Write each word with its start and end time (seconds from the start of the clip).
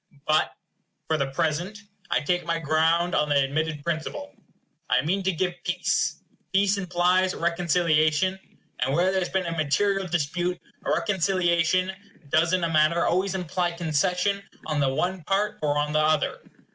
But, 0.25 0.53
for 1.07 1.15
the 1.15 1.29
present, 1.29 1.77
I 2.09 2.21
take 2.21 2.43
my 2.43 2.57
ground 2.57 3.13
on 3.13 3.29
the 3.29 3.35
admitted 3.35 3.83
principle. 3.83 4.33
I 4.89 5.03
mean 5.03 5.21
to 5.21 5.31
give 5.31 5.53
peace. 5.63 6.23
Peace 6.51 6.79
implies 6.79 7.35
reconciliation; 7.35 8.39
and 8.79 8.95
where 8.95 9.11
there 9.11 9.21
has 9.21 9.29
been 9.29 9.45
a 9.45 9.51
material 9.55 10.07
dispute, 10.07 10.59
reconciliation 10.81 11.91
does 12.29 12.51
in 12.51 12.63
a 12.63 12.73
manner 12.73 13.05
always 13.05 13.35
imply 13.35 13.73
concession 13.73 14.41
on 14.65 14.79
the 14.79 14.89
one 14.89 15.23
part 15.25 15.59
or 15.61 15.77
on 15.77 15.93
the 15.93 15.99
other. 15.99 16.39